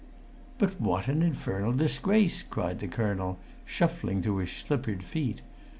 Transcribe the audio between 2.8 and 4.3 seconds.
colonel, shuffling